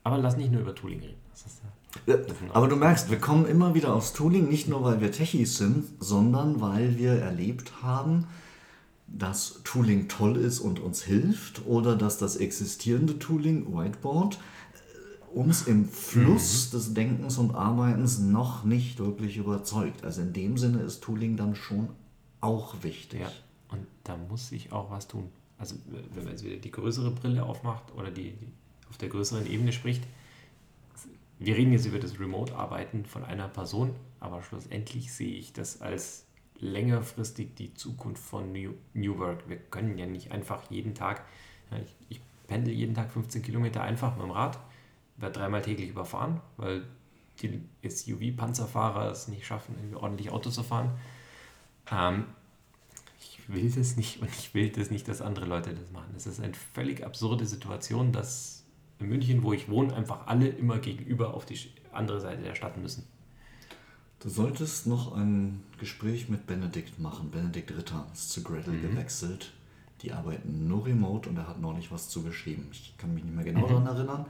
[0.04, 1.20] Aber lass nicht nur über Tooling reden.
[1.36, 1.72] Ja,
[2.54, 5.86] aber du merkst, wir kommen immer wieder aufs Tooling, nicht nur weil wir Techies sind,
[5.99, 8.27] sondern weil wir erlebt haben,
[9.08, 15.63] dass Tooling toll ist und uns hilft oder dass das existierende Tooling, Whiteboard, äh, uns
[15.63, 16.77] im Fluss mhm.
[16.77, 20.04] des Denkens und Arbeitens noch nicht wirklich überzeugt.
[20.06, 21.89] Also in dem Sinne ist Tooling dann schon
[22.39, 23.21] auch wichtig.
[23.21, 23.32] Ja,
[23.69, 25.30] und da muss sich auch was tun.
[25.58, 25.75] Also
[26.13, 28.47] wenn man jetzt wieder die größere Brille aufmacht oder die, die
[28.89, 30.04] auf der größeren Ebene spricht,
[31.41, 36.27] wir reden jetzt über das Remote-Arbeiten von einer Person, aber schlussendlich sehe ich das als
[36.60, 39.49] längerfristig die Zukunft von New, New Work.
[39.49, 41.25] Wir können ja nicht einfach jeden Tag,
[41.71, 44.60] ich, ich pendel jeden Tag 15 Kilometer einfach mit dem Rad,
[45.17, 46.84] werde dreimal täglich überfahren, weil
[47.41, 50.91] die SUV-Panzerfahrer es nicht schaffen, ordentlich Auto zu fahren.
[51.91, 52.25] Ähm,
[53.19, 56.13] ich will das nicht und ich will das nicht, dass andere Leute das machen.
[56.15, 58.61] Es ist eine völlig absurde Situation, dass
[59.01, 61.59] in München, wo ich wohne, einfach alle immer gegenüber auf die
[61.91, 63.03] andere Seite der Stadt müssen.
[64.19, 67.31] Du solltest noch ein Gespräch mit Benedikt machen.
[67.31, 68.81] Benedikt Ritter ist zu Gretel mhm.
[68.81, 69.51] gewechselt.
[70.03, 72.67] Die arbeiten nur remote und er hat noch nicht was zugeschrieben.
[72.71, 73.69] Ich kann mich nicht mehr genau mhm.
[73.69, 74.25] daran erinnern,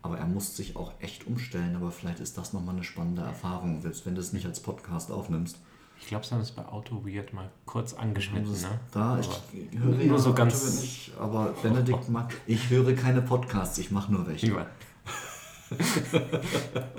[0.00, 1.74] aber er muss sich auch echt umstellen.
[1.74, 5.10] Aber vielleicht ist das nochmal eine spannende Erfahrung, selbst wenn du es nicht als Podcast
[5.10, 5.58] aufnimmst.
[6.02, 8.52] Ich glaube, sie haben es bei Auto Weird mal kurz angeschnitten.
[8.52, 8.80] Ne?
[8.90, 9.28] Da, ich
[9.78, 14.12] höre nur ja so ganz nicht, aber Benedikt mag, ich höre keine Podcasts, ich mache
[14.12, 14.52] nur welche.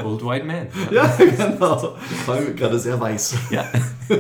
[0.04, 0.68] Old White Man.
[0.90, 1.96] Ja, genau.
[2.26, 3.36] Vor allem gerade sehr weiß.
[3.52, 3.66] Ja.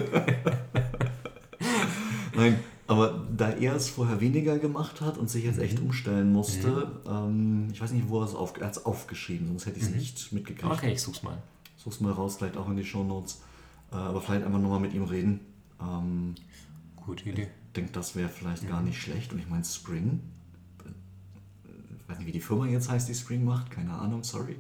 [2.36, 5.88] Nein, aber da er es vorher weniger gemacht hat und sich jetzt echt mhm.
[5.88, 7.10] umstellen musste, mhm.
[7.10, 9.98] ähm, ich weiß nicht, wo er es auf, aufgeschrieben, sonst hätte ich es mhm.
[9.98, 10.72] nicht mitgekriegt.
[10.72, 11.38] Okay, ich such's mal.
[11.78, 13.41] Such's mal raus, vielleicht auch in die Show Notes.
[13.93, 15.39] Äh, aber vielleicht einfach nochmal mit ihm reden.
[15.82, 16.36] Ähm,
[17.06, 17.47] Gute Idee.
[17.67, 18.69] Ich denke, das wäre vielleicht mhm.
[18.69, 19.34] gar nicht schlecht.
[19.34, 20.21] Und ich meine, Spring,
[21.99, 24.58] ich weiß nicht, wie die Firma jetzt heißt, die Spring macht, keine Ahnung, sorry.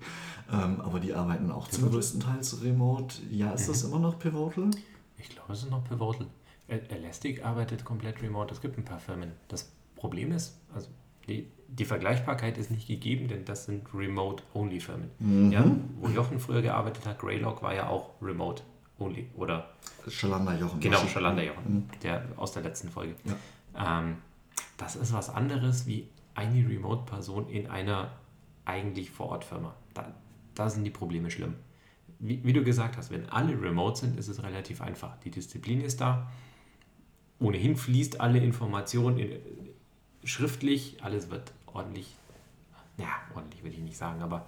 [0.51, 1.79] Ähm, aber die arbeiten auch Pivotal?
[1.79, 3.15] zum größten Teil remote.
[3.29, 3.71] Ja, ist mhm.
[3.71, 4.69] das immer noch Pivotal?
[5.17, 6.27] Ich glaube, es ist noch Pivotal.
[6.67, 8.53] Elastic arbeitet komplett remote.
[8.53, 9.31] Es gibt ein paar Firmen.
[9.47, 10.89] Das Problem ist, also
[11.27, 15.09] die, die Vergleichbarkeit ist nicht gegeben, denn das sind Remote-Only-Firmen.
[15.19, 15.51] Mhm.
[15.51, 15.65] Ja,
[15.99, 18.63] wo Jochen früher gearbeitet hat, Greylock war ja auch Remote.
[18.99, 19.29] Only.
[19.35, 19.69] Oder
[20.07, 20.79] Schalander Jochen.
[20.79, 21.89] Genau, Schalander Jochen, mhm.
[22.01, 23.15] der aus der letzten Folge.
[23.25, 23.99] Ja.
[23.99, 24.17] Ähm,
[24.77, 28.11] das ist was anderes wie eine Remote-Person in einer
[28.65, 29.75] eigentlich Vor-Ort-Firma.
[29.93, 30.13] Da,
[30.55, 31.55] da sind die Probleme schlimm.
[32.19, 35.17] Wie, wie, du gesagt hast, wenn alle remote sind, ist es relativ einfach.
[35.19, 36.31] Die Disziplin ist da.
[37.39, 39.39] Ohnehin fließt alle Information in,
[40.23, 40.97] schriftlich.
[41.01, 42.15] Alles wird ordentlich,
[42.97, 44.45] ja, ordentlich will ich nicht sagen, aber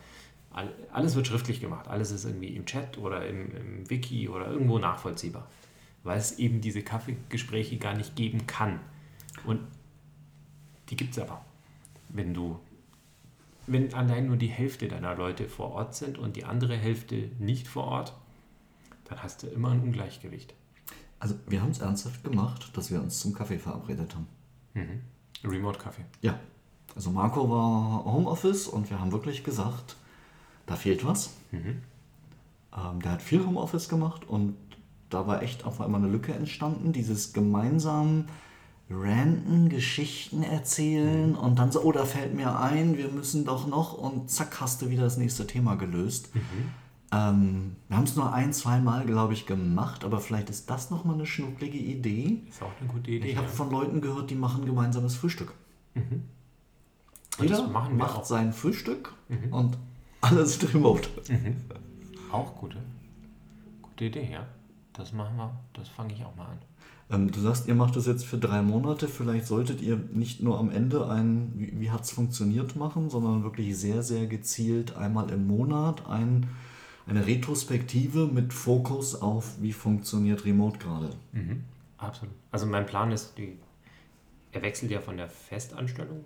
[0.92, 1.88] alles wird schriftlich gemacht.
[1.88, 5.48] Alles ist irgendwie im Chat oder im, im Wiki oder irgendwo nachvollziehbar.
[6.04, 8.80] Weil es eben diese Kaffeegespräche gar nicht geben kann.
[9.46, 9.60] Und
[10.90, 11.44] die gibt es aber.
[12.10, 12.60] wenn du,
[13.68, 17.68] wenn allein nur die Hälfte deiner Leute vor Ort sind und die andere Hälfte nicht
[17.68, 18.14] vor Ort,
[19.06, 20.54] dann hast du immer ein Ungleichgewicht.
[21.20, 24.28] Also wir haben es ernsthaft gemacht, dass wir uns zum Kaffee verabredet haben.
[24.74, 25.02] Mhm.
[25.44, 26.06] Remote-Kaffee.
[26.22, 26.40] Ja.
[26.96, 29.98] Also Marco war Homeoffice und wir haben wirklich gesagt,
[30.66, 31.32] da fehlt was.
[31.52, 31.82] Mhm.
[32.76, 34.56] Ähm, der hat viel Homeoffice gemacht und
[35.10, 36.92] da war echt auf einmal eine Lücke entstanden.
[36.92, 38.26] Dieses gemeinsam
[38.90, 41.38] ranten, Geschichten erzählen Mhm.
[41.38, 44.82] und dann so, oh, da fällt mir ein, wir müssen doch noch und zack, hast
[44.82, 46.36] du wieder das nächste Thema gelöst.
[46.36, 46.42] Mhm.
[47.12, 50.90] Ähm, wir haben es nur ein, zwei Mal, glaube ich, gemacht, aber vielleicht ist das
[50.92, 52.42] nochmal eine schnucklige Idee.
[52.50, 53.30] Ist auch eine gute Idee.
[53.30, 53.54] Ich habe ja.
[53.54, 55.54] von Leuten gehört, die machen gemeinsames Frühstück.
[55.94, 56.04] Das
[57.42, 58.22] Jeder machen wir macht auch.
[58.22, 58.26] Mhm.
[58.26, 59.14] sein Frühstück
[59.52, 59.78] und
[60.26, 61.08] alles remote.
[62.32, 62.78] Auch gute.
[63.82, 64.46] Gute Idee, ja.
[64.94, 66.58] Das machen wir, das fange ich auch mal an.
[67.12, 69.08] Ähm, du sagst, ihr macht das jetzt für drei Monate.
[69.08, 73.44] Vielleicht solltet ihr nicht nur am Ende ein, wie, wie hat es funktioniert machen, sondern
[73.44, 76.48] wirklich sehr, sehr gezielt einmal im Monat ein,
[77.08, 81.10] eine Retrospektive mit Fokus auf, wie funktioniert Remote gerade.
[81.98, 82.34] Absolut.
[82.52, 83.58] Also mein Plan ist, die,
[84.52, 86.24] er wechselt ja von der Festanstellung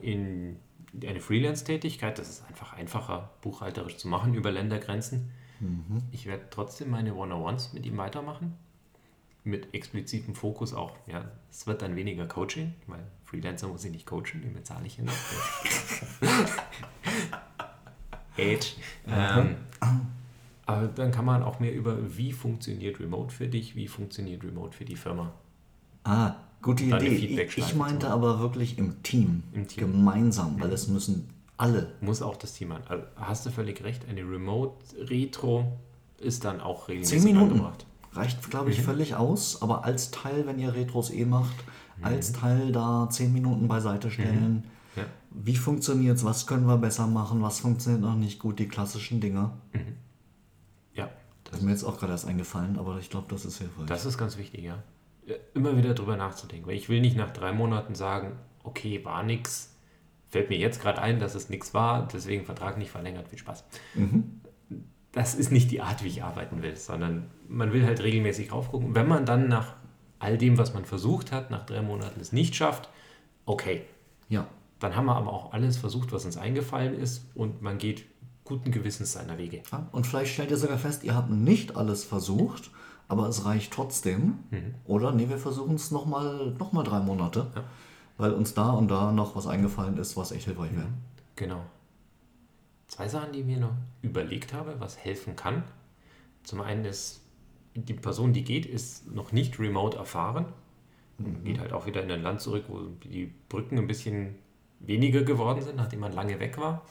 [0.00, 0.56] in
[1.02, 2.18] eine Freelance-Tätigkeit.
[2.18, 5.30] Das ist einfach einfacher, buchhalterisch zu machen über Ländergrenzen.
[6.10, 8.56] Ich werde trotzdem meine One-on-Ones mit ihm weitermachen.
[9.44, 14.06] Mit explizitem Fokus auch, ja, es wird dann weniger Coaching, weil Freelancer muss ich nicht
[14.06, 15.12] coachen, den bezahle ich ja noch.
[18.38, 18.76] Age.
[19.06, 19.56] Ähm,
[20.66, 24.76] aber dann kann man auch mehr über, wie funktioniert Remote für dich, wie funktioniert Remote
[24.76, 25.32] für die Firma.
[26.04, 27.42] Ah, gute Dann eine Idee.
[27.42, 29.92] Ich, ich meinte zu aber wirklich im Team, Im Team.
[29.92, 31.92] gemeinsam, weil es müssen alle.
[32.00, 32.82] Muss auch das Team an.
[32.88, 35.72] Also hast du völlig recht, eine Remote-Retro
[36.18, 37.86] ist dann auch regelmäßig Zehn Minuten angebracht.
[38.12, 38.72] reicht, glaube Mhm.
[38.72, 41.54] ich, völlig aus, aber als Teil, wenn ihr Retros eh macht,
[41.98, 42.04] Mhm.
[42.04, 44.64] als Teil da zehn Minuten beiseite stellen.
[44.96, 45.04] Ja.
[45.30, 46.24] Wie funktioniert es?
[46.24, 47.40] Was können wir besser machen?
[47.42, 48.58] Was funktioniert noch nicht gut?
[48.58, 49.52] Die klassischen Dinge.
[50.94, 51.08] Ja,
[51.44, 53.86] Das ist mir jetzt auch gerade erst eingefallen, aber ich glaube, das ist hilfreich.
[53.86, 54.82] das ist ganz wichtig, ja.
[55.54, 56.66] Immer wieder drüber nachzudenken.
[56.66, 59.76] Weil ich will nicht nach drei Monaten sagen, okay, war nix.
[60.28, 63.64] Fällt mir jetzt gerade ein, dass es nichts war, deswegen Vertrag nicht verlängert, viel Spaß.
[65.12, 68.94] Das ist nicht die Art, wie ich arbeiten will, sondern man will halt regelmäßig raufgucken.
[68.94, 69.74] Wenn man dann nach
[70.20, 72.88] all dem, was man versucht hat, nach drei Monaten es nicht schafft,
[73.44, 73.82] okay,
[74.28, 74.46] ja.
[74.78, 78.04] dann haben wir aber auch alles versucht, was uns eingefallen ist und man geht
[78.44, 79.62] guten Gewissens seiner Wege.
[79.72, 79.88] ja.
[79.90, 82.70] Und vielleicht stellt ihr sogar fest, ihr habt nicht alles versucht,
[83.10, 84.38] aber es reicht trotzdem.
[84.50, 84.74] Mhm.
[84.86, 87.64] Oder nee, wir versuchen es nochmal noch mal drei Monate, Ja.
[88.16, 90.88] weil uns da und da noch was eingefallen ist, was echt hilfreich wäre.
[91.36, 91.60] Genau.
[92.86, 95.62] Zwei Sachen, die ich mir noch überlegt habe, was helfen kann.
[96.42, 97.20] Zum einen ist,
[97.74, 100.46] die Person, die geht, ist noch nicht remote erfahren.
[101.18, 104.36] Und geht halt auch wieder in ein Land zurück, wo die Brücken ein bisschen
[104.80, 106.82] weniger geworden sind, nachdem man lange weg war.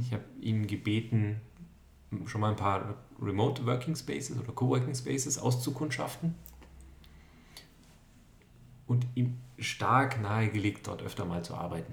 [0.00, 1.40] Ich habe ihn gebeten,
[2.26, 6.34] schon mal ein paar Remote Working Spaces oder Coworking Spaces auszukundschaften.
[8.86, 11.92] Und ihm stark nahegelegt, dort öfter mal zu arbeiten.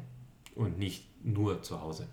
[0.55, 2.07] Und nicht nur zu Hause.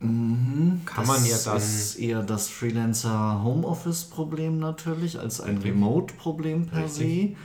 [0.00, 1.58] Kann das man ja dann.
[1.58, 7.36] ist eher das Freelancer-Homeoffice-Problem natürlich als ein Remote-Problem per se.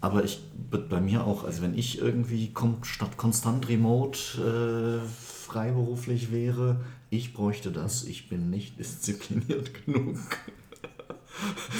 [0.00, 0.40] Aber ich
[0.70, 7.72] bei mir auch, also wenn ich irgendwie statt konstant remote äh, freiberuflich wäre, ich bräuchte
[7.72, 8.04] das.
[8.04, 10.16] Ich bin nicht diszipliniert genug,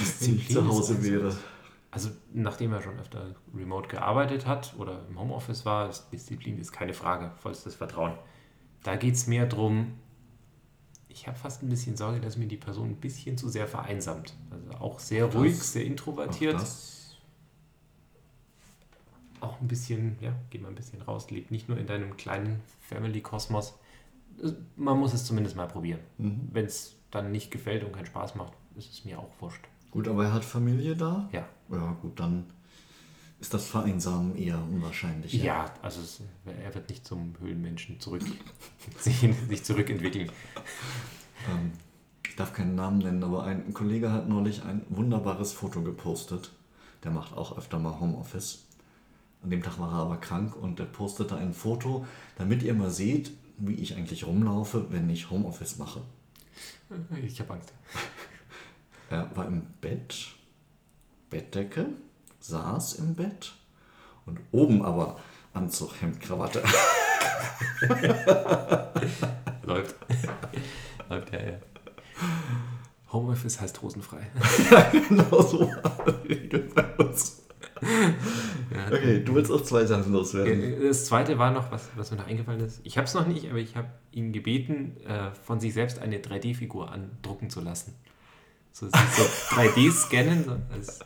[0.00, 1.36] Disziplin zu Hause also- wäre.
[1.92, 6.70] Also, nachdem er schon öfter remote gearbeitet hat oder im Homeoffice war, ist Disziplin ist
[6.70, 8.12] keine Frage, vollstes Vertrauen.
[8.84, 9.94] Da geht es mehr darum,
[11.08, 14.34] ich habe fast ein bisschen Sorge, dass mir die Person ein bisschen zu sehr vereinsamt.
[14.52, 16.54] Also auch sehr Das- ruhig, sehr Auch introvertiert.
[16.54, 17.16] das,
[19.40, 22.60] auch ein bisschen, ja, geh mal ein bisschen raus, lebt nicht nur in deinem kleinen
[22.82, 23.74] Family-Kosmos.
[24.76, 26.00] Man muss es zumindest mal probieren.
[26.18, 26.48] Mhm.
[26.52, 29.64] Wenn es dann nicht gefällt und keinen Spaß macht, ist es mir auch wurscht.
[29.90, 31.28] gut, aber er hat Familie da?
[31.32, 31.48] Ja.
[31.70, 32.46] Ja, gut, dann
[33.40, 35.32] ist das Vereinsamen eher unwahrscheinlich.
[35.32, 38.22] Ja, also es, er wird nicht zum Höhlenmenschen zurück,
[38.98, 40.30] sich, sich zurückentwickeln.
[41.50, 41.72] Ähm,
[42.28, 46.52] ich darf keinen Namen nennen, aber ein Kollege hat neulich ein wunderbares Foto gepostet.
[47.02, 48.66] Der macht auch öfter mal Homeoffice.
[49.42, 52.90] An dem Tag war er aber krank und der postete ein Foto, damit ihr mal
[52.90, 56.02] seht, wie ich eigentlich rumlaufe, wenn ich Homeoffice mache.
[57.22, 57.72] Ich habe Angst.
[59.10, 60.34] Er war im Bett,
[61.30, 61.86] Bettdecke,
[62.40, 63.52] saß im Bett
[64.26, 65.18] und oben aber
[65.52, 66.62] Anzug, Hemd, Krawatte.
[69.62, 69.94] Läuft.
[71.08, 71.58] Läuft, ja, ja.
[73.12, 74.26] Homeoffice heißt hosenfrei.
[75.08, 75.70] genau so
[76.74, 77.42] bei uns.
[77.82, 80.62] Ja, Okay, du willst auch zwei Sachen loswerden.
[80.82, 82.80] Äh, Das zweite war noch, was, was mir noch eingefallen ist.
[82.84, 86.18] Ich habe es noch nicht, aber ich habe ihn gebeten, äh, von sich selbst eine
[86.18, 87.94] 3D-Figur andrucken zu lassen.
[88.72, 88.92] So, so
[89.56, 91.00] 3D-Scannen, so als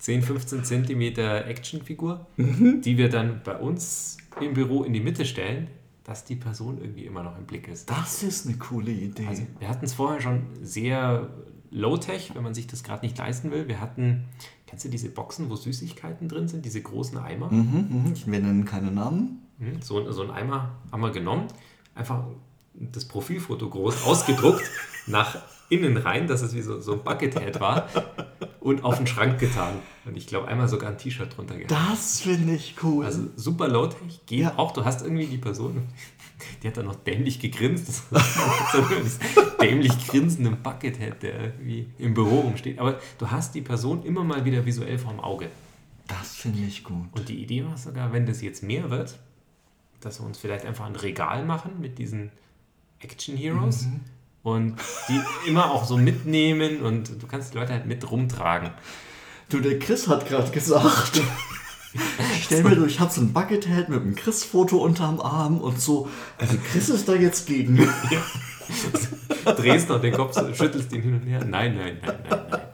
[0.00, 5.68] 10, 15 Zentimeter Actionfigur, die wir dann bei uns im Büro in die Mitte stellen,
[6.04, 7.88] dass die Person irgendwie immer noch im Blick ist.
[7.90, 9.26] Das ist eine coole Idee.
[9.26, 11.28] Also wir hatten es vorher schon sehr
[11.70, 13.66] low-tech, wenn man sich das gerade nicht leisten will.
[13.68, 14.24] Wir hatten,
[14.66, 17.50] kennst du diese Boxen, wo Süßigkeiten drin sind, diese großen Eimer?
[17.50, 18.14] mhm, mhm.
[18.26, 19.42] Wir nennen keine Namen.
[19.58, 21.46] Mhm, So, so ein Eimer haben wir genommen,
[21.94, 22.24] einfach
[22.74, 24.62] das Profilfoto groß ausgedruckt,
[25.06, 25.36] nach
[25.68, 27.88] innen rein, dass es wie so, so ein Buckethead war
[28.60, 29.74] und auf den Schrank getan.
[30.04, 31.70] Und ich glaube, einmal sogar ein T-Shirt drunter gehabt.
[31.70, 33.04] Das finde ich cool.
[33.04, 34.54] Also super low-tech, geht Ja.
[34.58, 34.72] auch.
[34.72, 35.82] Du hast irgendwie die Person,
[36.62, 38.04] die hat dann noch dämlich gegrinst.
[38.12, 39.18] Das
[39.60, 42.78] ein dämlich grinsenden Buckethead, der irgendwie im Büro rumsteht.
[42.78, 45.48] Aber du hast die Person immer mal wieder visuell vorm Auge.
[46.06, 47.06] das finde ich gut.
[47.12, 49.18] Und die Idee war sogar, wenn das jetzt mehr wird,
[50.00, 52.30] dass wir uns vielleicht einfach ein Regal machen mit diesen
[53.00, 53.86] Action Heroes
[54.46, 54.76] und
[55.08, 58.70] die immer auch so mitnehmen und du kannst die Leute halt mit rumtragen.
[59.48, 61.20] Du, der Chris hat gerade gesagt.
[62.42, 66.08] Stell mir durch, ich hab so ein Buckethead mit einem Chris-Foto unterm Arm und so.
[66.38, 67.76] Also Chris ist da jetzt gegen.
[69.44, 71.44] Drehst noch den Kopf, schüttelst ihn hin und her.
[71.44, 72.65] Nein, nein, nein, nein, nein.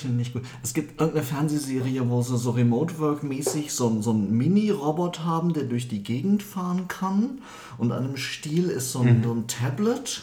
[0.00, 0.42] Finde ich gut.
[0.62, 5.88] Es gibt irgendeine Fernsehserie, wo sie so Remote-Work-mäßig so, so einen Mini-Robot haben, der durch
[5.88, 7.40] die Gegend fahren kann.
[7.78, 10.22] Und an einem Stiel ist so ein, so ein Tablet.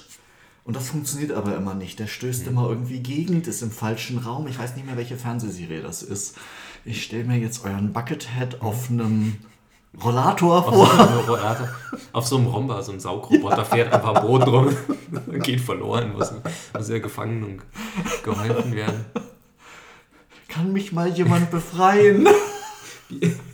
[0.63, 1.98] Und das funktioniert aber immer nicht.
[2.00, 4.48] Der stößt immer irgendwie gegen, ist im falschen Raum.
[4.48, 6.36] Ich weiß nicht mehr, welche Fernsehserie das ist.
[6.84, 9.38] Ich stelle mir jetzt euren Buckethead auf einem
[10.04, 10.86] Rollator Auf vor.
[10.86, 11.70] so, einem Rollator,
[12.13, 14.76] auf so einem Romber, so ein Saugroboter, fährt einfach am Boden rum
[15.26, 16.32] und geht verloren, muss,
[16.74, 19.06] muss er gefangen und geholfen werden.
[20.58, 22.28] Kann mich mal jemand befreien?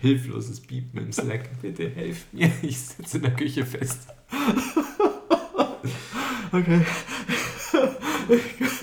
[0.00, 1.48] Hilfloses Piepen im Slack.
[1.62, 4.08] Bitte helft mir, ich sitze in der Küche fest.
[6.50, 6.84] Okay.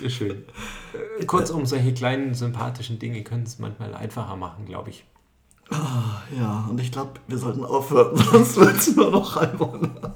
[0.07, 0.45] Schön.
[1.27, 5.03] Kurzum, solche kleinen sympathischen Dinge können es manchmal einfacher machen, glaube ich.
[6.39, 10.13] Ja, und ich glaube, wir sollten aufhören, sonst wird es nur noch albern.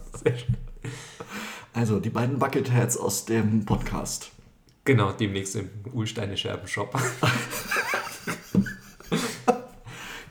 [1.73, 4.31] Also, die beiden Bucketheads aus dem Podcast.
[4.85, 6.93] Genau, demnächst im Ulsteine Scherben Shop.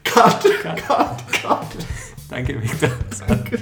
[0.04, 1.66] Cut, cut, cut.
[2.30, 2.90] Danke, Victor.
[3.26, 3.58] Danke.